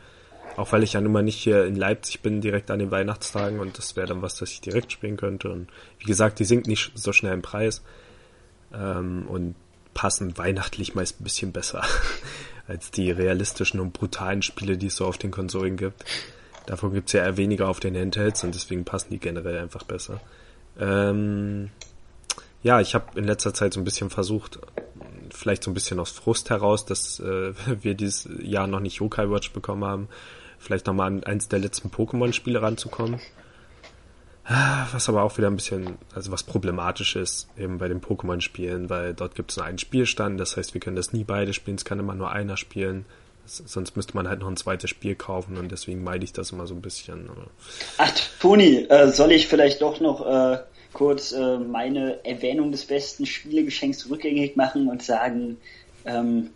[0.56, 3.60] Auch weil ich ja nun mal nicht hier in Leipzig bin, direkt an den Weihnachtstagen
[3.60, 5.52] und das wäre dann was, das ich direkt spielen könnte.
[5.52, 5.68] Und
[6.00, 7.82] wie gesagt, die sinkt nicht so schnell im Preis
[8.74, 9.56] ähm, und
[9.94, 11.84] passen weihnachtlich meist ein bisschen besser
[12.68, 16.06] als die realistischen und brutalen Spiele, die es so auf den Konsolen gibt.
[16.66, 20.22] Davon gibt's ja eher weniger auf den Handhelds und deswegen passen die generell einfach besser.
[20.80, 21.70] Ähm,
[22.64, 24.60] ja, ich habe in letzter Zeit so ein bisschen versucht,
[25.30, 29.30] vielleicht so ein bisschen aus Frust heraus, dass äh, wir dieses Jahr noch nicht Yokai
[29.30, 30.08] Watch bekommen haben,
[30.64, 33.20] vielleicht nochmal an eins der letzten Pokémon-Spiele ranzukommen.
[34.46, 38.90] Ah, Was aber auch wieder ein bisschen, also was problematisch ist, eben bei den Pokémon-Spielen,
[38.90, 41.78] weil dort gibt es nur einen Spielstand, das heißt, wir können das nie beide spielen,
[41.78, 43.06] es kann immer nur einer spielen.
[43.46, 46.66] Sonst müsste man halt noch ein zweites Spiel kaufen und deswegen meide ich das immer
[46.66, 47.30] so ein bisschen.
[47.98, 50.60] Ach Toni, äh, soll ich vielleicht doch noch äh,
[50.94, 55.58] kurz äh, meine Erwähnung des besten Spielegeschenks rückgängig machen und sagen,
[56.06, 56.52] ähm,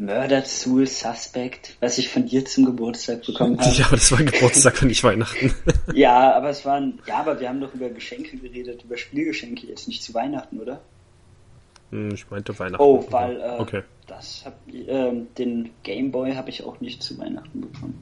[0.00, 3.74] Murder Soul Suspect, was ich von dir zum Geburtstag bekommen habe.
[3.76, 5.54] ja, aber das war Geburtstag und nicht Weihnachten.
[5.94, 9.88] Ja, aber es waren, ja, aber wir haben doch über Geschenke geredet, über Spielgeschenke, jetzt
[9.88, 10.80] nicht zu Weihnachten, oder?
[11.90, 12.82] Hm, ich meinte Weihnachten.
[12.82, 13.82] Oh, weil äh, Okay.
[14.06, 17.98] das hab, ähm, den Gameboy habe ich auch nicht zu Weihnachten bekommen.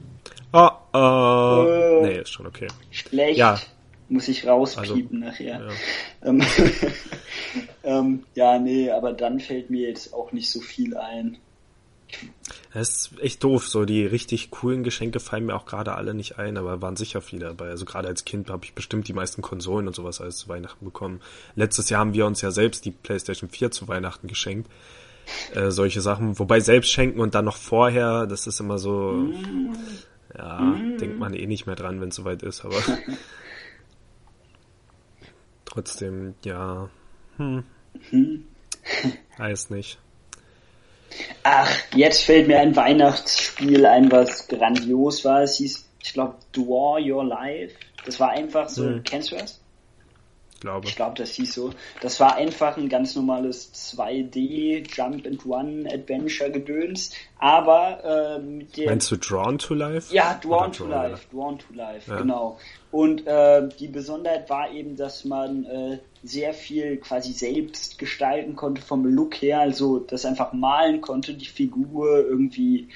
[0.53, 1.65] Oh, oh.
[1.67, 2.01] Äh.
[2.07, 2.67] Nee, ist schon okay.
[2.91, 3.37] Schlecht.
[3.37, 3.59] Ja.
[4.07, 5.59] Muss ich rauspiepen nachher.
[6.23, 6.29] Ja.
[6.29, 6.41] Ähm,
[7.83, 11.37] ähm, ja, nee, aber dann fällt mir jetzt auch nicht so viel ein.
[12.73, 13.67] Das ist echt doof.
[13.67, 17.21] So die richtig coolen Geschenke fallen mir auch gerade alle nicht ein, aber waren sicher
[17.21, 17.69] viele dabei.
[17.69, 20.85] Also gerade als Kind habe ich bestimmt die meisten Konsolen und sowas alles zu Weihnachten
[20.85, 21.21] bekommen.
[21.55, 24.69] Letztes Jahr haben wir uns ja selbst die PlayStation 4 zu Weihnachten geschenkt.
[25.53, 26.39] Äh, solche Sachen.
[26.39, 29.29] Wobei selbst schenken und dann noch vorher, das ist immer so,
[30.35, 32.75] ja, denkt man eh nicht mehr dran, wenn es soweit ist, aber
[35.65, 36.89] trotzdem, ja,
[37.37, 37.63] hm,
[39.37, 39.99] weiß nicht.
[41.43, 45.41] Ach, jetzt fällt mir ein Weihnachtsspiel ein, was grandios war.
[45.43, 47.75] Es hieß, ich glaube, Draw Your Life.
[48.05, 49.03] Das war einfach so, Mhm.
[49.03, 49.59] kennst du das?
[50.53, 50.87] Ich glaube.
[50.87, 51.69] Ich glaube, das hieß so.
[52.01, 58.75] Das war einfach ein ganz normales 2D Jump and Run Adventure Gedöns, aber äh, mit
[58.75, 60.13] der Meinst du Drawn to Life?
[60.13, 62.17] ja, Drawn Oder to Drawn, Life, Drawn to Life, Ja.
[62.17, 62.57] genau.
[62.91, 68.81] Und äh, die Besonderheit war eben, dass man äh, sehr viel quasi selbst gestalten konnte
[68.81, 72.89] vom Look her, also das einfach malen konnte, die Figur irgendwie,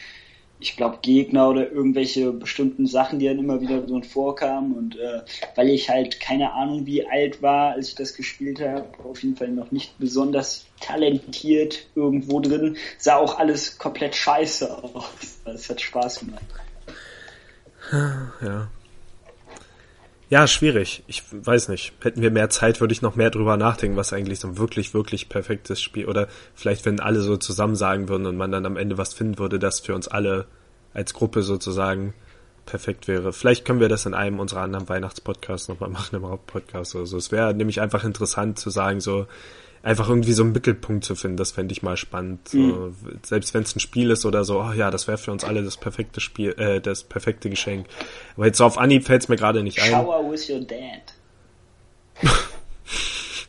[0.59, 5.21] ich glaube Gegner oder irgendwelche bestimmten Sachen, die dann immer wieder so vorkamen und äh,
[5.55, 9.37] weil ich halt keine Ahnung wie alt war, als ich das gespielt habe, auf jeden
[9.37, 15.39] Fall noch nicht besonders talentiert irgendwo drin, sah auch alles komplett scheiße aus.
[15.45, 16.43] Es hat Spaß gemacht.
[17.91, 18.69] Ja.
[20.33, 21.03] Ja, schwierig.
[21.05, 21.93] Ich weiß nicht.
[22.01, 24.95] Hätten wir mehr Zeit, würde ich noch mehr drüber nachdenken, was eigentlich so ein wirklich,
[24.95, 28.75] wirklich perfektes Spiel oder vielleicht, wenn alle so zusammen sagen würden und man dann am
[28.75, 30.47] Ende was finden würde, das für uns alle
[30.91, 32.15] als Gruppe sozusagen
[32.65, 33.31] perfekt wäre.
[33.31, 37.17] Vielleicht können wir das in einem unserer anderen Weihnachtspodcasts nochmal machen, im Hauptpodcast oder so.
[37.17, 39.27] Es wäre nämlich einfach interessant zu sagen, so
[39.83, 42.47] einfach irgendwie so einen Mittelpunkt zu finden, das fände ich mal spannend.
[42.47, 45.43] So, selbst wenn es ein Spiel ist oder so, oh ja, das wäre für uns
[45.43, 47.85] alle das perfekte Spiel, äh, das perfekte Geschenk.
[48.35, 49.91] Aber jetzt so auf Anhieb fällt es mir gerade nicht ein.
[49.91, 51.13] Shower with your dad.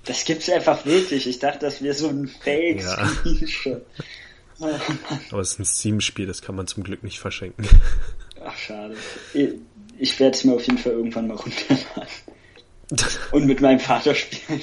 [0.05, 1.27] Das gibt's einfach wirklich.
[1.27, 2.33] Ich dachte, das wäre so ein Ja.
[2.43, 3.87] Fake-Screenshot.
[5.31, 7.67] Aber es ist ein Steam-Spiel, das kann man zum Glück nicht verschenken.
[8.45, 8.97] Ach, schade.
[9.33, 9.51] Ich,
[9.99, 12.09] ich werde es mir auf jeden Fall irgendwann mal runterladen.
[13.33, 14.61] Und mit meinem Vater spielen.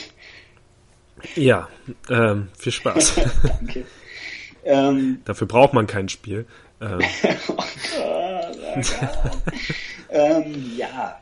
[1.35, 1.67] Ja,
[2.09, 3.15] ähm, viel Spaß.
[3.43, 3.85] Danke.
[4.63, 6.45] Ähm, Dafür braucht man kein Spiel.
[6.79, 6.99] Ähm,
[10.09, 11.17] ähm, ja.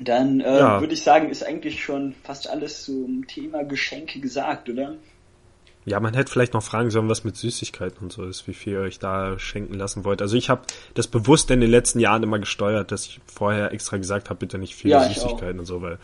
[0.00, 0.80] Dann äh, Ja.
[0.80, 4.94] würde ich sagen, ist eigentlich schon fast alles zum Thema Geschenke gesagt, oder?
[5.86, 8.72] ja, man hätte vielleicht noch fragen sollen, was mit Süßigkeiten und so ist, wie viel
[8.72, 10.22] ihr euch da schenken lassen wollt.
[10.22, 10.62] Also ich habe
[10.94, 14.56] das bewusst in den letzten Jahren immer gesteuert, dass ich vorher extra gesagt habe, bitte
[14.56, 15.98] nicht viele Ja, Süßigkeiten und so, weil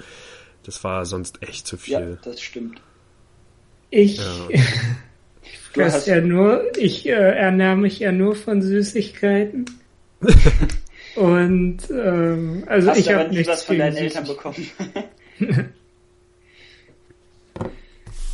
[0.64, 2.18] das war sonst echt zu Ja, viel.
[2.22, 2.80] das stimmt.
[3.90, 4.48] Ich Ja.
[5.72, 9.66] Du hast- ja nur, ich äh, ernähre mich ja nur von Süßigkeiten.
[11.16, 14.66] Und ähm, also Hast ich habe nie nichts was von deinen Eltern bekommen.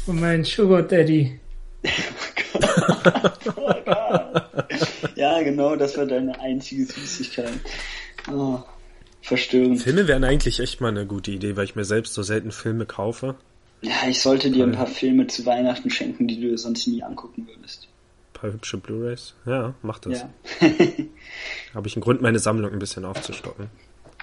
[0.07, 1.39] Von meinem Sugar Daddy.
[5.17, 7.51] ja, genau, das war deine einzige Süßigkeit.
[8.31, 8.61] Oh,
[9.27, 9.83] verstörend.
[9.83, 12.87] Filme wären eigentlich echt mal eine gute Idee, weil ich mir selbst so selten Filme
[12.87, 13.35] kaufe.
[13.83, 17.47] Ja, ich sollte dir ein paar Filme zu Weihnachten schenken, die du sonst nie angucken
[17.47, 17.89] würdest.
[17.89, 19.35] Ein paar hübsche Blu-Rays.
[19.45, 20.21] Ja, mach das.
[20.21, 20.31] Ja.
[21.75, 23.69] Habe ich einen Grund, meine Sammlung ein bisschen aufzustocken.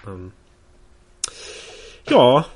[0.07, 0.31] Ähm.
[2.09, 2.47] Ja,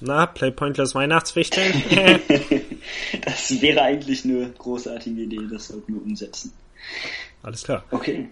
[0.00, 1.82] na, Play Pointless Weihnachtswichteln.
[3.24, 6.52] Das wäre eigentlich eine großartige Idee, das sollten wir umsetzen.
[7.42, 7.84] Alles klar.
[7.90, 8.28] Okay.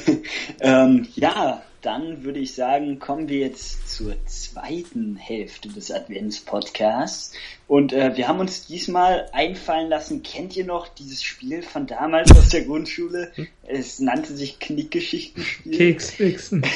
[0.60, 7.32] ähm, ja, dann würde ich sagen, kommen wir jetzt zur zweiten Hälfte des Advents-Podcasts.
[7.68, 12.32] Und äh, wir haben uns diesmal einfallen lassen, kennt ihr noch dieses Spiel von damals
[12.32, 13.30] aus der Grundschule?
[13.62, 15.76] Es nannte sich Knickgeschichtenspiel.
[15.76, 16.64] Keksfixen.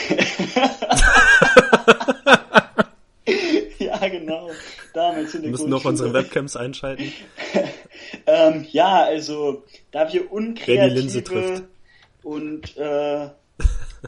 [3.79, 4.51] Ja, genau.
[4.95, 6.13] Damals in der Wir müssen noch unsere.
[6.13, 7.13] Webcams einschalten.
[8.27, 11.65] Ähm, ja, also da wir Wer die Linse unkreative trifft.
[12.23, 13.29] und äh,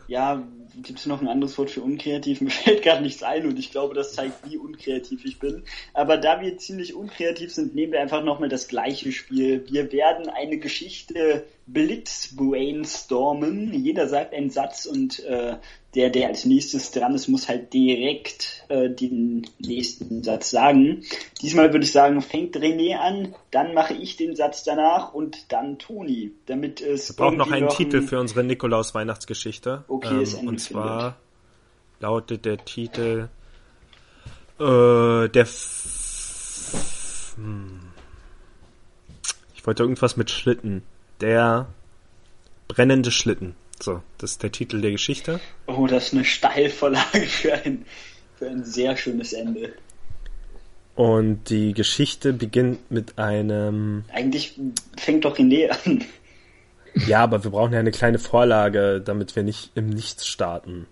[0.09, 0.43] ja,
[0.77, 2.41] gibt es noch ein anderes Wort für unkreativ?
[2.43, 5.65] Mir fällt gerade nichts ein und ich glaube, das zeigt, wie unkreativ ich bin.
[5.95, 9.65] Aber da wir ziemlich unkreativ sind, nehmen wir einfach nochmal das gleiche Spiel.
[9.69, 13.73] Wir werden eine Geschichte blitz brainstormen.
[13.73, 15.57] Jeder sagt einen Satz und äh,
[15.95, 21.05] der, der als nächstes dran ist, muss halt direkt äh, den nächsten Satz sagen.
[21.41, 25.79] Diesmal würde ich sagen, fängt René an, dann mache ich den Satz danach und dann
[25.79, 29.85] Toni, damit es Wir brauchen noch einen Titel ein- für unsere Nikolaus Weihnachtsgeschichte.
[29.89, 30.61] Okay, ist ähm, und eingefindet.
[30.61, 31.17] zwar
[32.01, 33.29] lautet der Titel
[34.59, 37.81] äh, der F hm.
[39.55, 40.83] Ich wollte irgendwas mit Schlitten.
[41.23, 41.69] Der
[42.69, 43.55] brennende Schlitten.
[43.81, 45.41] So, das ist der Titel der Geschichte.
[45.67, 47.87] Oh, das ist eine Steilvorlage für ein,
[48.37, 49.73] für ein sehr schönes Ende.
[50.95, 54.59] Und die Geschichte beginnt mit einem Eigentlich
[54.99, 56.05] fängt doch René an.
[57.07, 60.87] Ja, aber wir brauchen ja eine kleine Vorlage, damit wir nicht im Nichts starten.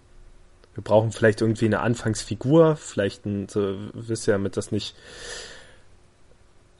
[0.74, 4.94] Wir brauchen vielleicht irgendwie eine Anfangsfigur, vielleicht ein, so, wisst ihr, damit das nicht.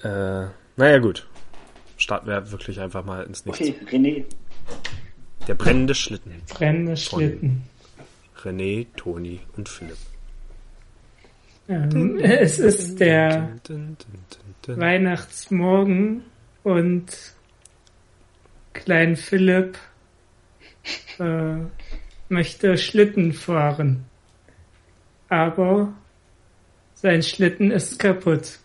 [0.02, 1.26] Äh, naja, gut.
[2.00, 3.60] Starten wir wirklich einfach mal ins Nichts.
[3.60, 4.24] Okay, René.
[5.46, 6.32] Der brennende Schlitten.
[6.48, 7.62] Brennende Schlitten.
[8.42, 9.98] René, Toni und Philipp.
[11.68, 13.50] Ähm, es ist der.
[14.66, 16.24] Weihnachtsmorgen
[16.62, 17.34] und
[18.72, 19.76] Klein Philipp
[21.18, 21.56] äh,
[22.28, 24.06] möchte Schlitten fahren.
[25.28, 25.92] Aber
[26.94, 28.58] Sein Schlitten ist kaputt.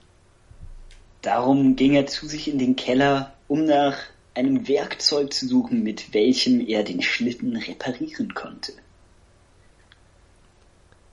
[1.25, 3.97] Darum ging er zu sich in den Keller, um nach
[4.35, 8.73] einem Werkzeug zu suchen, mit welchem er den Schlitten reparieren konnte.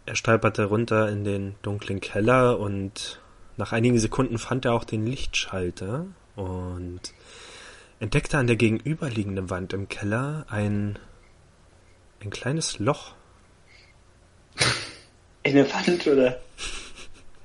[0.04, 3.20] Er stolperte runter in den dunklen Keller und
[3.56, 6.04] nach einigen Sekunden fand er auch den Lichtschalter
[6.36, 7.00] und
[7.98, 10.98] entdeckte an der gegenüberliegenden Wand im Keller ein,
[12.20, 13.14] ein kleines Loch.
[15.42, 16.38] In der Wand, oder?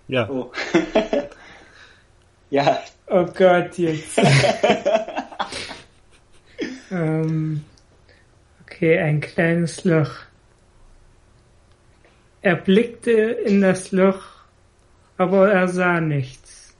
[0.09, 0.51] Ja, Oh.
[2.49, 4.19] ja, Oh Gott, jetzt.
[6.91, 7.63] ähm,
[8.61, 10.11] okay, ein kleines Loch.
[12.41, 14.23] Er blickte in das Loch,
[15.17, 16.75] aber er sah nichts.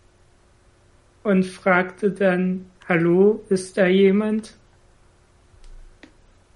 [1.23, 4.53] Und fragte dann, Hallo, ist da jemand?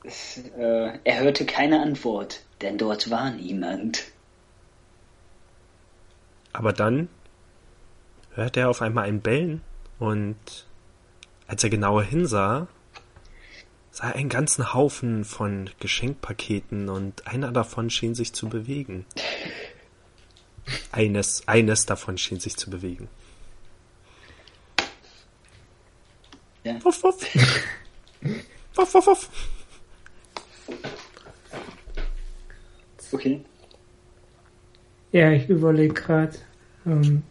[0.04, 4.04] äh, er hörte keine Antwort, denn dort war niemand.
[6.54, 7.08] aber dann
[8.34, 9.62] hörte er auf einmal ein Bellen
[10.00, 10.66] und
[11.48, 12.68] als er genauer hinsah,
[13.92, 19.06] sah er einen ganzen Haufen von Geschenkpaketen und einer davon schien sich zu bewegen.
[20.92, 23.10] Eines, eines davon schien sich zu bewegen.
[26.64, 26.84] Ja.
[26.84, 27.18] Wuff, wuff.
[28.74, 29.30] Wuff, wuff, wuff.
[33.12, 33.44] Okay.
[35.12, 36.38] Ja, ich überlege gerade.
[36.86, 37.24] Ähm,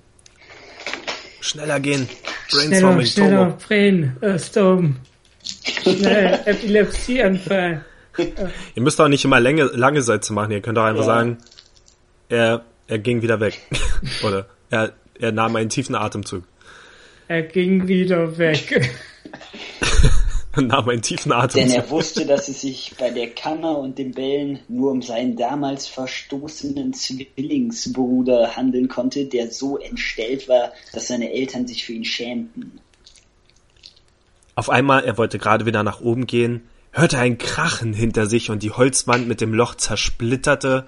[1.41, 2.09] Schneller gehen.
[2.49, 3.65] schneller, Brainstorming, schneller, Turbo.
[3.67, 4.97] Brain, äh, Storm.
[5.83, 7.85] Schnell, Epilepsieanfall.
[8.75, 10.51] Ihr müsst auch nicht immer lange, lange Sätze machen.
[10.53, 11.07] Ihr könnt auch einfach Ja.
[11.07, 11.39] sagen,
[12.29, 13.59] er, er ging wieder weg.
[14.23, 16.45] Oder er, er nahm einen tiefen Atemzug.
[17.29, 18.91] Er ging wieder weg.
[20.57, 21.77] Und nahm einen tiefen Denn Atemzug.
[21.77, 25.87] er wusste, dass es sich bei der Kammer und dem Bellen nur um seinen damals
[25.87, 32.81] verstoßenen Zwillingsbruder handeln konnte, der so entstellt war, dass seine Eltern sich für ihn schämten.
[34.55, 38.63] Auf einmal, er wollte gerade wieder nach oben gehen, hörte ein Krachen hinter sich und
[38.63, 40.87] die Holzwand mit dem Loch zersplitterte.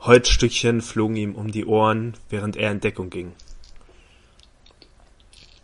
[0.00, 3.32] Holzstückchen flogen ihm um die Ohren, während er in Deckung ging.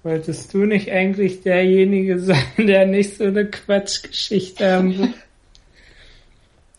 [0.03, 5.15] Wolltest du nicht eigentlich derjenige sein, der nicht so eine Quatschgeschichte haben will?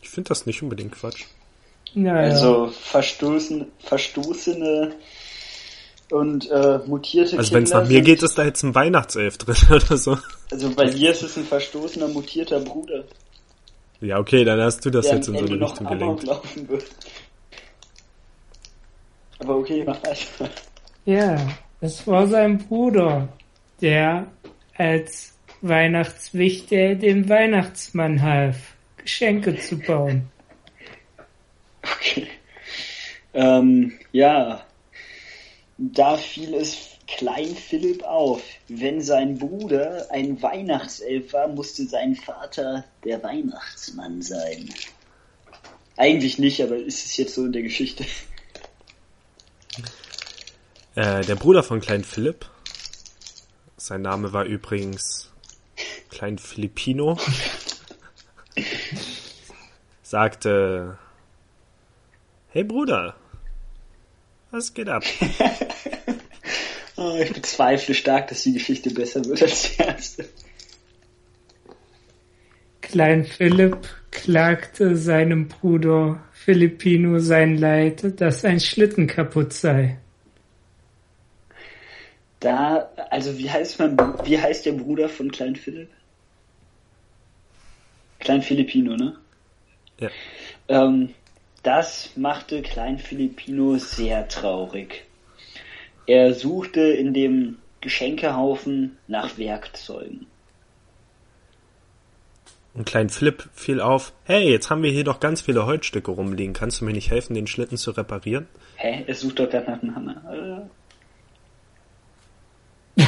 [0.01, 1.25] Ich finde das nicht unbedingt Quatsch.
[1.93, 2.31] Naja.
[2.31, 4.95] Also verstoßen, verstoßene
[6.09, 9.55] und äh, mutierte Also wenn es nach mir geht, ist da jetzt ein Weihnachtself drin
[9.69, 10.17] oder so.
[10.51, 13.03] Also bei dir ist es ein verstoßener, mutierter Bruder,
[14.01, 16.23] Ja, okay, dann hast du das der jetzt in so eine Richtung gelenkt.
[16.23, 16.85] laufen wird.
[19.37, 20.49] Aber okay, mach weiter.
[21.05, 21.37] Ja,
[21.81, 23.29] es war sein Bruder,
[23.81, 24.27] der
[24.75, 30.29] als Weihnachtswichte dem Weihnachtsmann half, Geschenke zu bauen.
[31.83, 32.27] Okay.
[33.33, 34.65] Ähm, ja.
[35.77, 38.43] Da fiel es Klein Philipp auf.
[38.67, 44.69] Wenn sein Bruder ein Weihnachtself war, musste sein Vater der Weihnachtsmann sein.
[45.97, 48.05] Eigentlich nicht, aber ist es jetzt so in der Geschichte?
[50.99, 52.45] Äh, der Bruder von Klein Philipp,
[53.77, 55.31] sein Name war übrigens
[56.09, 57.17] Klein Filippino,
[60.03, 60.97] sagte,
[62.49, 63.15] hey Bruder,
[64.51, 65.05] was geht ab?
[66.97, 70.27] Oh, ich bezweifle stark, dass die Geschichte besser wird als die erste.
[72.81, 79.97] Klein Philipp klagte seinem Bruder Filippino sein Leid, dass sein Schlitten kaputt sei.
[82.39, 85.89] Da, also wie heißt man, wie heißt der Bruder von Klein Philipp?
[88.19, 89.17] Klein Filippino, ne?
[89.99, 90.09] Ja.
[90.69, 91.13] Ähm,
[91.63, 95.05] das machte Klein Filippino sehr traurig.
[96.05, 100.27] Er suchte in dem Geschenkehaufen nach Werkzeugen.
[102.73, 106.53] Und Klein Philipp fiel auf, hey, jetzt haben wir hier doch ganz viele Holzstücke rumliegen,
[106.53, 108.47] kannst du mir nicht helfen, den Schlitten zu reparieren?
[108.75, 109.03] Hä?
[109.05, 110.69] Er sucht doch gerade nach einem Hammer.
[112.97, 113.01] Äh.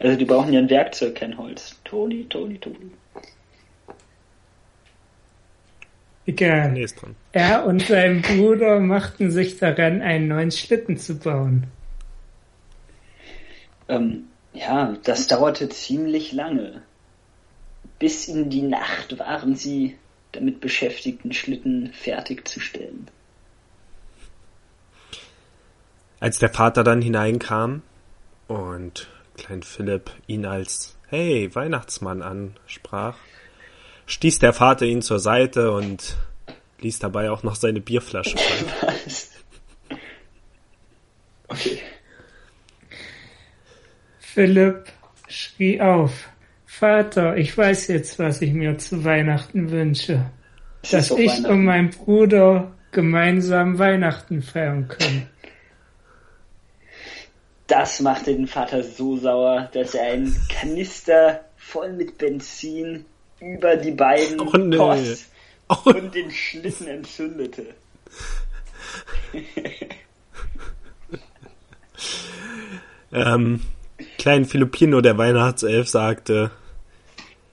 [0.00, 1.76] Also die brauchen ja ein Werkzeug, kein Holz.
[1.84, 2.90] Toni, Toni, Toni.
[6.24, 6.72] Egal.
[6.72, 7.14] Nee, ist dran.
[7.32, 11.66] Er und sein Bruder machten sich daran, einen neuen Schlitten zu bauen.
[13.88, 16.82] Ähm, ja, das dauerte ziemlich lange.
[17.98, 19.98] Bis in die Nacht waren sie
[20.32, 23.08] damit beschäftigt, den Schlitten fertigzustellen.
[26.20, 27.82] Als der Vater dann hineinkam
[28.46, 29.08] und
[29.40, 33.16] Klein Philipp ihn als Hey, Weihnachtsmann ansprach,
[34.04, 36.16] stieß der Vater ihn zur Seite und
[36.80, 38.98] ließ dabei auch noch seine Bierflasche fallen.
[41.52, 41.80] Okay.
[44.20, 44.84] Philipp
[45.26, 46.28] schrie auf.
[46.64, 50.30] Vater, ich weiß jetzt, was ich mir zu Weihnachten wünsche.
[50.82, 55.28] Es Dass ich und mein Bruder gemeinsam Weihnachten feiern können.
[57.70, 63.04] Das machte den Vater so sauer, dass er einen Kanister voll mit Benzin
[63.40, 64.76] über die beiden Oh, nee.
[64.76, 65.26] goss
[65.68, 67.66] Oh, und den Schlitten entzündete.
[73.12, 73.60] ähm,
[74.18, 76.50] kleinen Filipino, der Weihnachtself, sagte,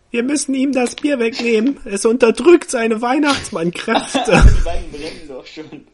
[0.09, 1.77] wir müssen ihm das Bier wegnehmen.
[1.85, 4.19] Es unterdrückt seine Weihnachtsmannkräfte
[4.57, 5.85] Die beiden brennen doch schon.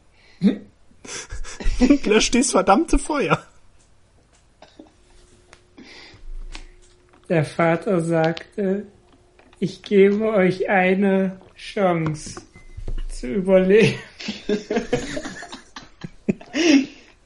[1.78, 3.44] und löscht dieses verdammte Feuer.
[7.28, 8.86] Der Vater sagte,
[9.58, 12.42] ich gebe euch eine Chance
[13.08, 13.98] zu überleben.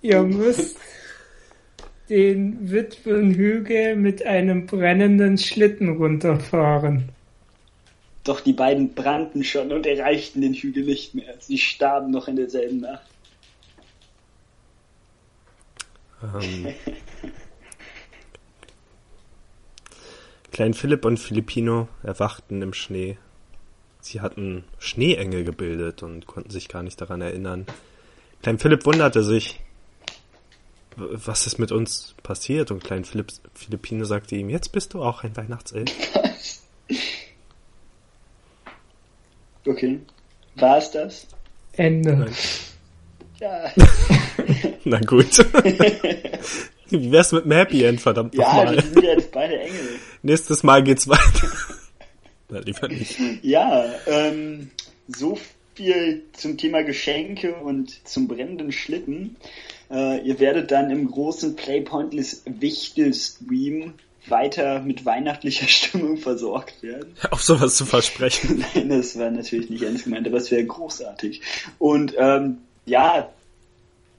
[0.02, 0.78] Ihr müsst
[2.08, 7.08] den Witwenhügel mit einem brennenden Schlitten runterfahren.
[8.24, 11.34] Doch die beiden brannten schon und erreichten den Hügel nicht mehr.
[11.40, 13.06] Sie starben noch in derselben Nacht.
[16.22, 16.74] Ähm,
[20.52, 23.18] Klein Philipp und Filipino erwachten im Schnee.
[24.00, 27.66] Sie hatten Schneeengel gebildet und konnten sich gar nicht daran erinnern.
[28.42, 29.60] Klein Philipp wunderte sich,
[30.96, 32.70] was ist mit uns passiert?
[32.70, 35.90] Und Klein Philipp, Filipino sagte ihm, jetzt bist du auch ein Weihnachtself.
[39.66, 40.00] Okay.
[40.56, 41.26] War es das?
[41.72, 42.16] Ende.
[42.16, 42.32] Nein.
[43.38, 43.70] Ja.
[44.84, 45.38] Na gut.
[46.88, 48.76] Wie wär's mit dem Happy End, verdammt Ja, nochmal?
[48.76, 49.88] die sind ja jetzt beide Engel.
[50.22, 51.52] Nächstes Mal geht's weiter.
[52.48, 53.18] Na, lieber nicht.
[53.42, 54.70] Ja, ähm,
[55.06, 55.38] so
[55.74, 59.36] viel zum Thema Geschenke und zum brennenden Schlitten.
[59.90, 63.94] Äh, ihr werdet dann im großen Playpointless Wichtel-Stream
[64.26, 67.14] weiter mit weihnachtlicher Stimmung versorgt werden.
[67.30, 68.64] Auf sowas zu versprechen.
[68.74, 71.42] Nein, das war natürlich nicht ernst gemeint, aber es wäre großartig.
[71.78, 73.30] Und ähm, ja,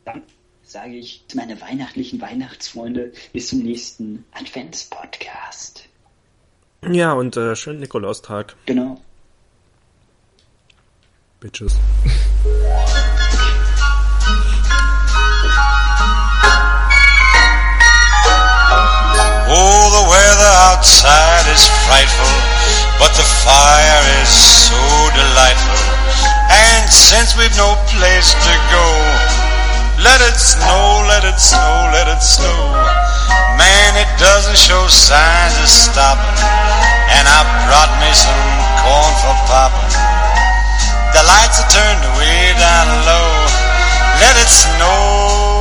[0.06, 0.24] dann
[0.64, 5.89] sage ich meine weihnachtlichen Weihnachtsfreunde bis zum nächsten Adventspodcast.
[6.88, 9.02] Ja, und äh, schönen Nikolaustag, Genau.
[11.40, 11.78] Bitches.
[19.52, 22.34] Oh, the weather outside is frightful,
[23.02, 24.78] but the fire is so
[25.18, 25.82] delightful.
[26.54, 28.86] And since we've no place to go,
[30.00, 32.72] let it snow, let it snow, let it snow.
[33.60, 36.40] Man, it doesn't show signs of stopping.
[37.12, 38.46] And I brought me some
[38.80, 39.92] corn for popping.
[41.12, 43.32] The lights are turned way down low.
[44.24, 45.59] Let it snow, let it snow.